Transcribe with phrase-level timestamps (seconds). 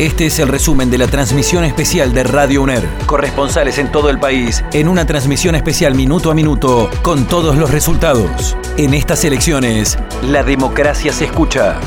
[0.00, 2.88] Este es el resumen de la transmisión especial de Radio UNER.
[3.04, 7.70] Corresponsales en todo el país, en una transmisión especial minuto a minuto, con todos los
[7.70, 8.56] resultados.
[8.78, 11.78] En estas elecciones, la democracia se escucha.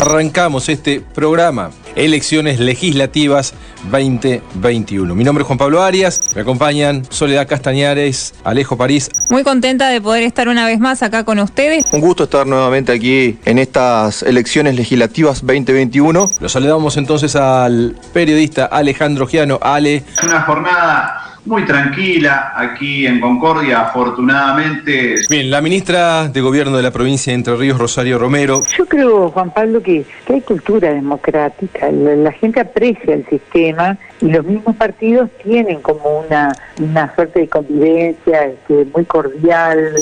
[0.00, 3.54] Arrancamos este programa, Elecciones Legislativas
[3.90, 5.14] 2021.
[5.14, 9.10] Mi nombre es Juan Pablo Arias, me acompañan Soledad Castañares, Alejo París.
[9.28, 11.86] Muy contenta de poder estar una vez más acá con ustedes.
[11.92, 16.30] Un gusto estar nuevamente aquí en estas elecciones legislativas 2021.
[16.40, 19.58] Los saludamos entonces al periodista Alejandro Giano.
[19.62, 19.96] Ale.
[19.96, 25.16] Es una jornada muy tranquila aquí en Concordia, afortunadamente.
[25.28, 28.62] Bien, la ministra de Gobierno de la provincia de Entre Ríos, Rosario Romero.
[28.78, 34.46] Yo creo, Juan Pablo, que, hay cultura democrática, la, gente aprecia el sistema y los
[34.46, 39.92] mismos partidos tienen como una, una suerte de convivencia este, muy cordial.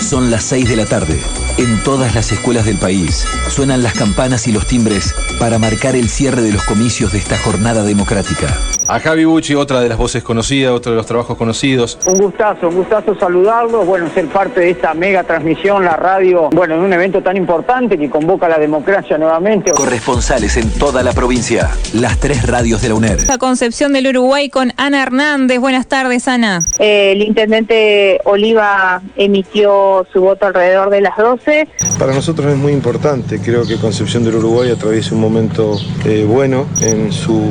[0.00, 1.18] Son las 6 de la tarde.
[1.58, 6.08] En todas las escuelas del país suenan las campanas y los timbres para marcar el
[6.08, 8.56] cierre de los comicios de esta jornada democrática.
[8.88, 11.98] A Javi Bucci, otra de las voces conocidas, otro de los trabajos conocidos.
[12.04, 16.74] Un gustazo, un gustazo saludarlos, bueno, ser parte de esta mega transmisión, la radio, bueno,
[16.74, 19.70] en un evento tan importante que convoca a la democracia nuevamente.
[19.72, 23.28] Corresponsales en toda la provincia, las tres radios de la UNER.
[23.28, 25.60] La Concepción del Uruguay con Ana Hernández.
[25.60, 26.66] Buenas tardes, Ana.
[26.78, 31.68] Eh, el intendente Oliva emitió su voto alrededor de las 12.
[31.98, 36.66] Para nosotros es muy importante, creo que Concepción del Uruguay atraviesa un momento eh, bueno
[36.80, 37.48] en su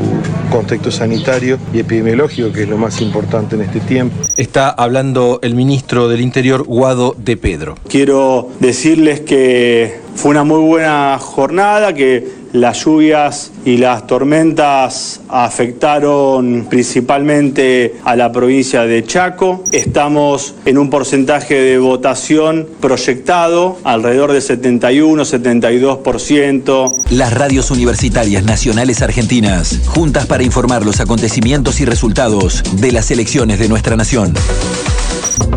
[0.51, 1.20] contexto sanitario
[1.73, 4.15] y epidemiológico, que es lo más importante en este tiempo.
[4.37, 7.75] Está hablando el ministro del Interior, Guado de Pedro.
[7.87, 16.65] Quiero decirles que fue una muy buena jornada, que las lluvias y las tormentas afectaron
[16.69, 19.63] principalmente a la provincia de Chaco.
[19.71, 26.95] Estamos en un porcentaje de votación proyectado alrededor de 71-72%.
[27.11, 33.59] Las radios universitarias nacionales argentinas, juntas para informar los acontecimientos y resultados de las elecciones
[33.59, 34.33] de nuestra nación.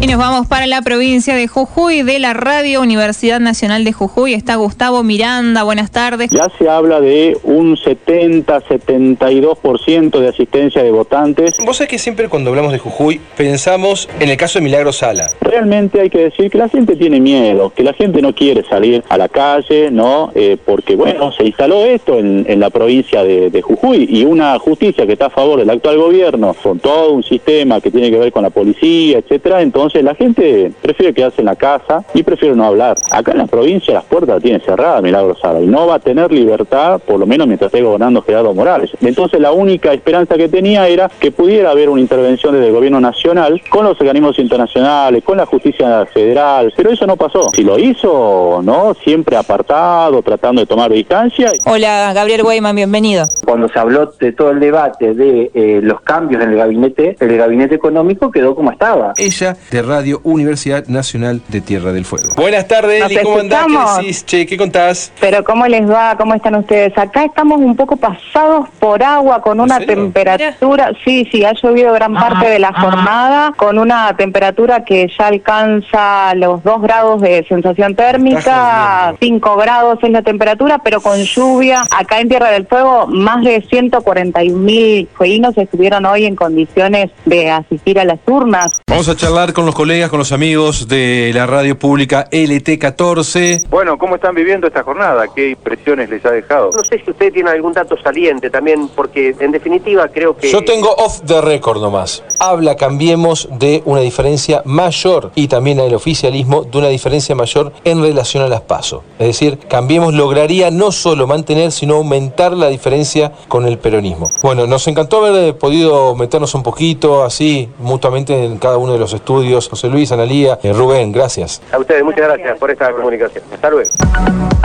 [0.00, 4.34] Y nos vamos para la provincia de Jujuy, de la Radio Universidad Nacional de Jujuy.
[4.34, 6.28] Está Gustavo Miranda, buenas tardes.
[6.30, 11.54] Ya se habla de un 70-72% de asistencia de votantes.
[11.64, 15.30] Vos sabés que siempre cuando hablamos de Jujuy pensamos en el caso de Milagro Sala.
[15.40, 19.02] Realmente hay que decir que la gente tiene miedo, que la gente no quiere salir
[19.08, 20.30] a la calle, ¿no?
[20.34, 25.06] Eh, porque, bueno, se instaló esto en, la provincia de, de Jujuy y una justicia
[25.06, 28.32] que está a favor del actual gobierno, con todo un sistema que tiene que ver
[28.32, 32.64] con la policía, etcétera, entonces la gente prefiere quedarse en la casa y prefiere no
[32.64, 32.96] hablar.
[33.10, 35.98] Acá en la provincia las puertas las tiene cerradas Milagro Sala y no va a
[35.98, 38.90] tener libertad, por lo menos mientras esté gobernando Gerardo Morales.
[39.00, 43.00] Entonces la única esperanza que tenía era que pudiera haber una intervención desde el gobierno
[43.00, 47.50] nacional con los organismos internacionales, con la justicia federal, pero eso no pasó.
[47.54, 48.94] Si lo hizo, ¿no?
[49.02, 51.52] Siempre apartado, tratando de tomar distancia.
[51.66, 53.26] Hola, Gabriel Weyman, bienvenido.
[53.44, 57.36] Cuando se habló de todo el debate de eh, los cambios en el gabinete, el
[57.36, 59.14] gabinete económico quedó como estaba.
[59.16, 62.34] Ella de Radio Universidad Nacional de Tierra del Fuego.
[62.36, 64.24] Buenas tardes, Eli, ¿cómo andás?
[64.26, 65.12] ¿Qué ¿Qué contás?
[65.20, 66.16] Pero ¿cómo les va?
[66.16, 66.96] ¿Cómo están ustedes?
[66.96, 72.14] Acá estamos un poco pasados por agua, con una temperatura, sí, sí, ha llovido gran
[72.14, 77.94] parte de la jornada, con una temperatura que ya alcanza los 2 grados de sensación
[77.94, 81.86] térmica, 5 grados es la temperatura, pero con lluvia.
[81.90, 87.50] Acá en Tierra del Fuego, más de 141 mil fueguinos estuvieron hoy en condiciones de
[87.50, 88.72] asistir a las urnas.
[88.86, 93.68] Vamos a charlar con los colegas, con los amigos de la radio pública LT14.
[93.68, 95.26] Bueno, ¿cómo están viviendo esta jornada?
[95.34, 96.70] ¿Qué impresiones les ha dejado?
[96.74, 100.50] No sé si usted tiene algún dato saliente también, porque en definitiva creo que...
[100.50, 102.22] Yo tengo off the record nomás.
[102.38, 108.00] Habla, cambiemos, de una diferencia mayor y también el oficialismo de una diferencia mayor en
[108.02, 109.02] relación a las pasos.
[109.18, 114.30] Es decir, cambiemos lograría no solo mantener, sino aumentar la diferencia con el peronismo.
[114.42, 119.12] Bueno, nos encantó haber podido meternos un poquito así mutuamente en cada uno de los
[119.12, 121.60] estudios José Luis, Analía, eh, Rubén, gracias.
[121.72, 123.44] A ustedes, muchas gracias por esta comunicación.
[123.52, 123.90] Hasta luego.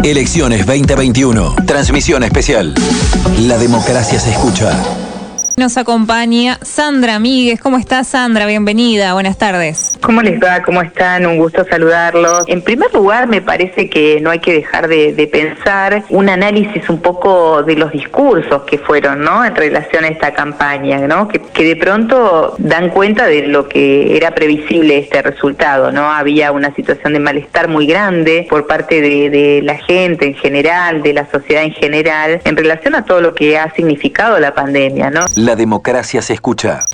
[0.04, 2.74] Elecciones 2021, transmisión especial.
[3.42, 4.72] La democracia se escucha.
[5.60, 7.60] Nos acompaña Sandra Míguez.
[7.60, 8.46] ¿Cómo está Sandra?
[8.46, 9.12] Bienvenida.
[9.12, 10.00] Buenas tardes.
[10.02, 10.64] ¿Cómo les va?
[10.64, 11.26] ¿Cómo están?
[11.26, 12.46] Un gusto saludarlos.
[12.48, 17.02] En primer lugar, me parece que no hay que dejar de, pensar un análisis un
[17.02, 19.44] poco de los discursos que fueron, ¿no?
[19.44, 21.28] En relación a esta campaña, ¿no?
[21.28, 26.10] Que, de pronto dan cuenta de lo que era previsible este resultado, ¿no?
[26.10, 31.12] Había una situación de malestar muy grande por parte de, la gente en general, de
[31.12, 35.26] la sociedad en general, en relación a todo lo que ha significado la pandemia, ¿no?
[35.36, 36.86] La democracia se escucha.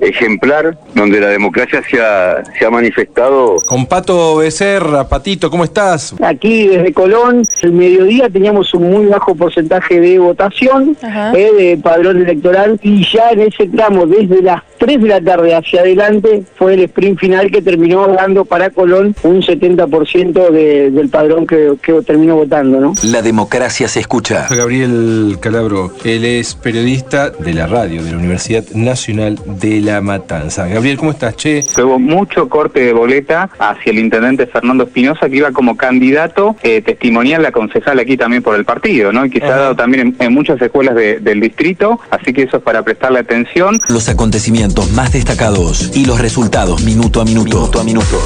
[0.00, 3.56] ejemplar donde la democracia se ha, se ha manifestado.
[3.66, 6.14] Con Pato Becerra, Patito, ¿cómo estás?
[6.22, 10.96] Aquí desde Colón, el mediodía teníamos un muy bajo porcentaje de votación,
[11.34, 15.54] eh, de padrón electoral, y ya en ese tramo, desde las 3 de la tarde
[15.54, 21.08] hacia adelante, fue el sprint final que terminó dando para Colón un 70% de, del
[21.10, 22.94] padrón que, que terminó votando, ¿no?
[23.04, 24.46] La democracia se escucha.
[24.50, 30.66] Gabriel Calabro, él es periodista de la radio de la Universidad Nacional de La Matanza.
[30.66, 31.62] Gabriel, ¿cómo estás, che?
[31.76, 36.80] Hubo mucho corte de boleta hacia el intendente Fernando Espinosa, que iba como candidato eh,
[36.80, 39.26] testimonial a concejal aquí también por el partido, ¿no?
[39.26, 42.44] Y que se ha dado también en, en muchas escuelas de- del distrito, así que
[42.44, 43.78] eso es para prestarle atención.
[43.88, 47.58] Los acontecimientos más destacados y los resultados minuto a minuto.
[47.58, 48.22] Minuto a minuto.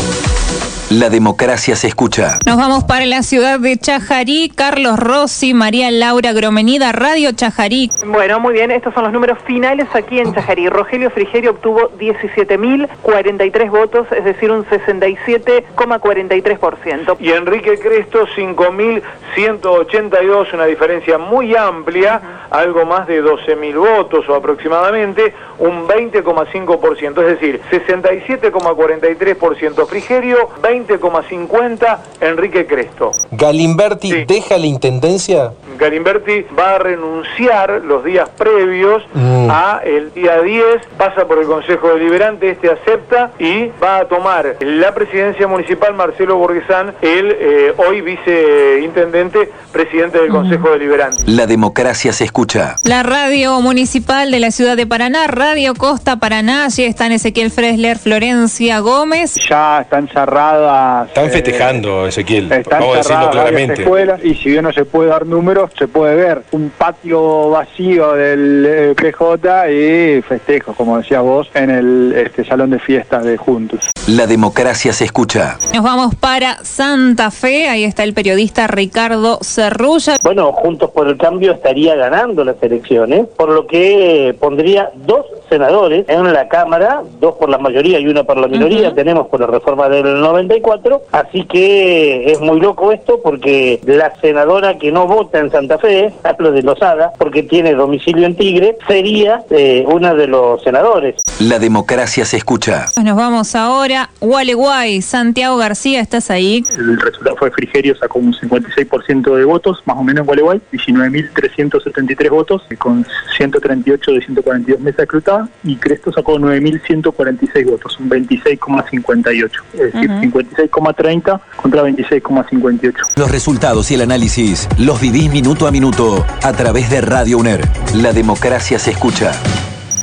[0.91, 2.38] La democracia se escucha.
[2.44, 4.52] Nos vamos para la ciudad de Chajarí.
[4.55, 7.91] Carlos Rossi, María Laura Gromenida, Radio Chajarí.
[8.06, 10.69] Bueno, muy bien, estos son los números finales aquí en Chajarí.
[10.69, 17.17] Rogelio Frigerio obtuvo 17.043 votos, es decir, un 67,43%.
[17.19, 22.20] y Enrique Cresto 5.182, una diferencia muy amplia,
[22.50, 32.67] algo más de 12.000 votos o aproximadamente, un 20,5%, es decir, 67,43% Frigerio, 20,50% Enrique
[32.67, 33.12] Cresto.
[33.31, 35.52] ¿Galimberti deja la intendencia?
[35.79, 39.49] Galimberti va a renunciar los días previos Mm.
[39.50, 40.64] a el día 10,
[40.99, 46.37] pasa por el Consejo Deliberante, este acepta y va a tomar la presidencia municipal Marcelo
[46.37, 51.23] Borgesán, el eh, hoy viceintendente, presidente del Consejo Deliberante.
[51.26, 52.78] La democracia se escucha.
[52.82, 57.96] La radio municipal de la ciudad de Paraná, Radio Costa Paraná, allí están Ezequiel Fresler,
[57.96, 59.36] Florencia Gómez.
[59.48, 61.06] Ya están cerradas.
[61.06, 62.50] Están eh, festejando, Ezequiel.
[62.50, 63.82] Están Vamos a decirlo claramente.
[63.82, 68.14] escuelas y si bien no se puede dar números, se puede ver un patio vacío
[68.14, 73.37] del eh, PJ y festejos, como decías vos, en el este salón de fiestas de
[73.37, 73.78] Juntos.
[74.08, 75.56] La democracia se escucha.
[75.72, 80.19] Nos vamos para Santa Fe, ahí está el periodista Ricardo Cerrulla.
[80.20, 86.04] Bueno, Juntos por el Cambio estaría ganando las elecciones, por lo que pondría dos senadores
[86.08, 89.46] en la Cámara, dos por la mayoría y una por la minoría, tenemos por la
[89.46, 95.38] reforma del 94, así que es muy loco esto porque la senadora que no vota
[95.38, 100.26] en Santa Fe, hablo de Lozada, porque tiene domicilio en Tigre, sería eh, una de
[100.26, 101.14] los senadores.
[101.38, 102.86] La democracia se escucha.
[103.02, 106.64] Nos vamos ahora, Gualeguay, Santiago García, ¿estás ahí?
[106.76, 112.30] El resultado fue Frigerio, sacó un 56% de votos, más o menos en Gualeguay, 19.373
[112.30, 113.06] votos, con
[113.36, 120.41] 138 de 142 mesas escrutadas, y Cresto sacó 9.146 votos, un 26,58, es decir, Ujú.
[120.41, 122.94] 56,30 contra 26,58.
[123.17, 127.61] Los resultados y el análisis los vivís minuto a minuto a través de Radio UNER.
[127.94, 129.32] La democracia se escucha.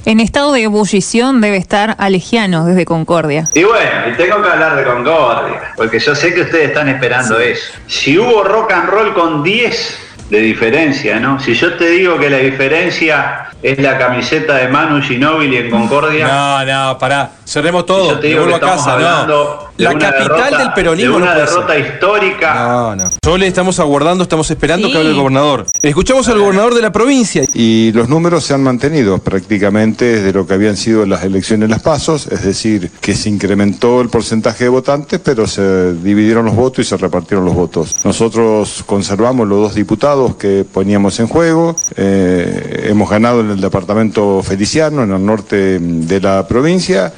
[0.03, 3.47] En estado de ebullición debe estar Alegiano desde Concordia.
[3.53, 7.39] Y bueno, y tengo que hablar de Concordia, porque yo sé que ustedes están esperando
[7.39, 7.73] eso.
[7.85, 9.99] Si hubo rock and roll con 10
[10.31, 11.41] de diferencia, ¿no?
[11.41, 16.25] Si yo te digo que la diferencia es la camiseta de Manu Ginóbili en Concordia.
[16.25, 17.31] No, no, pará.
[17.45, 18.11] Cerremos todo.
[18.13, 19.70] Yo te digo que a estamos casa, hablando no.
[19.77, 21.55] La capital derrota- del peronismo de una no puede ser.
[21.55, 22.53] derrota histórica.
[22.53, 23.11] No, no.
[23.23, 24.91] Solo le estamos aguardando, estamos esperando Sí.
[24.93, 25.65] que hable el gobernador.
[25.81, 27.43] Escuchamos al gobernador de la provincia.
[27.53, 31.71] Y los números se han mantenido prácticamente desde lo que habían sido las elecciones en
[31.71, 36.55] las pasos, es decir, que se incrementó el porcentaje de votantes, pero se dividieron los
[36.55, 37.95] votos y se repartieron los votos.
[38.03, 44.43] Nosotros conservamos los dos diputados que poníamos en juego, eh, hemos ganado en el departamento
[44.43, 47.11] Feliciano, en el norte de la provincia,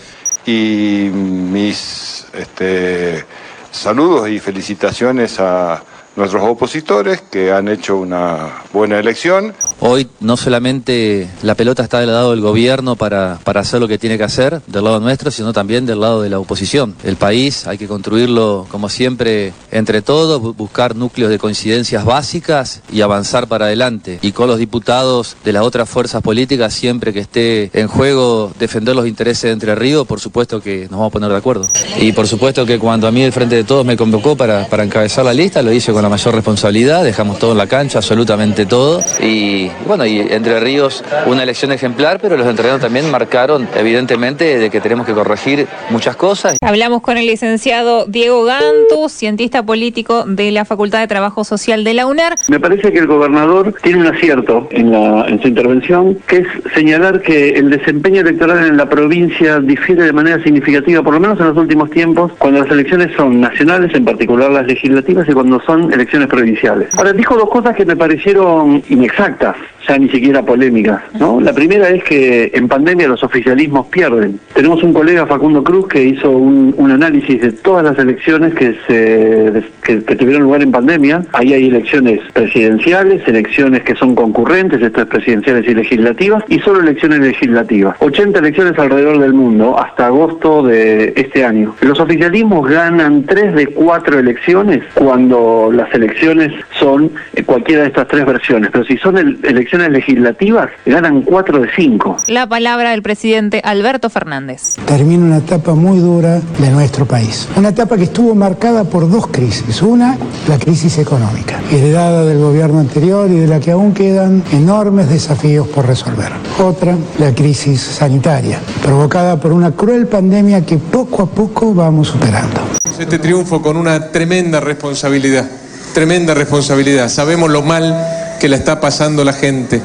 [0.46, 3.26] y mis este,
[3.72, 5.82] saludos y felicitaciones a
[6.16, 9.54] nuestros opositores que han hecho una buena elección.
[9.80, 13.98] Hoy no solamente la pelota está del lado del gobierno para, para hacer lo que
[13.98, 16.96] tiene que hacer, del lado nuestro, sino también del lado de la oposición.
[17.04, 22.82] El país hay que construirlo, como siempre, entre todos, bu- buscar núcleos de coincidencias básicas
[22.92, 24.20] y avanzar para adelante.
[24.22, 28.96] Y con los diputados de las otras fuerzas políticas, siempre que esté en juego defender
[28.96, 31.68] los intereses de Entre Ríos, por supuesto que nos vamos a poner de acuerdo.
[32.00, 34.84] Y por supuesto que cuando a mí el Frente de Todos me convocó para, para
[34.84, 38.66] encabezar la lista, lo hice con la mayor responsabilidad, dejamos todo en la cancha, absolutamente
[38.66, 39.02] todo.
[39.22, 44.70] Y bueno, y Entre Ríos, una elección ejemplar, pero los entrenados también marcaron, evidentemente, de
[44.70, 46.58] que tenemos que corregir muchas cosas.
[46.62, 51.94] Hablamos con el licenciado Diego Gantu, cientista político de la Facultad de Trabajo Social de
[51.94, 52.34] la UNER.
[52.48, 56.48] Me parece que el gobernador tiene un acierto en, la- en su intervención, que es
[56.76, 61.40] señalar que el desempeño electoral en la provincia difiere de manera significativa, por lo menos
[61.40, 65.62] en los últimos tiempos, cuando las elecciones son nacionales, en particular las legislativas, y cuando
[65.62, 66.94] son elecciones provinciales.
[66.98, 69.56] Ahora, dijo dos cosas que me parecieron inexactas.
[69.88, 71.02] Ya ni siquiera polémicas.
[71.20, 71.40] ¿no?
[71.42, 74.40] La primera es que en pandemia los oficialismos pierden.
[74.54, 78.76] Tenemos un colega, Facundo Cruz, que hizo un, un análisis de todas las elecciones que,
[78.88, 81.24] se, que, tuvieron lugar en pandemia.
[81.34, 86.80] Ahí hay elecciones presidenciales, elecciones que son concurrentes, esto es presidenciales y legislativas, y solo
[86.82, 87.96] elecciones legislativas.
[88.00, 91.76] 80 elecciones alrededor del mundo hasta agosto de este año.
[91.82, 98.08] Los oficialismos ganan 3 de 4 elecciones cuando las elecciones son eh, cualquiera de estas
[98.08, 99.40] tres versiones, pero si son el-
[99.74, 102.18] elecciones legislativas, ganan 4 de 5.
[102.28, 104.76] La palabra del presidente Alberto Fernández.
[104.86, 107.48] termina una etapa muy dura de nuestro país.
[107.56, 109.82] Una etapa que estuvo marcada por dos crisis.
[109.82, 115.10] Una, la crisis económica, heredada del gobierno anterior y de la que aún quedan enormes
[115.10, 116.32] desafíos por resolver.
[116.60, 122.62] Otra, la crisis sanitaria, provocada por una cruel pandemia que poco a poco vamos superando.
[123.00, 125.50] Este triunfo con una tremenda responsabilidad,
[125.94, 127.10] tremenda responsabilidad.
[127.10, 127.96] Sabemos lo mal
[128.44, 129.82] que la está pasando la gente.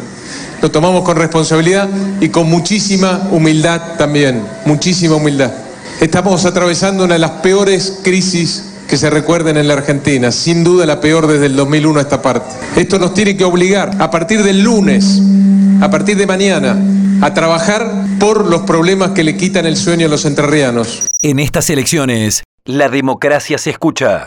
[0.60, 1.88] Lo tomamos con responsabilidad
[2.20, 5.52] y con muchísima humildad también, muchísima humildad.
[6.00, 10.86] Estamos atravesando una de las peores crisis que se recuerden en la Argentina, sin duda
[10.86, 12.52] la peor desde el 2001 a esta parte.
[12.74, 15.22] Esto nos tiene que obligar a partir del lunes,
[15.80, 16.76] a partir de mañana,
[17.20, 17.88] a trabajar
[18.18, 21.04] por los problemas que le quitan el sueño a los entrerrianos.
[21.22, 24.26] En estas elecciones, la democracia se escucha.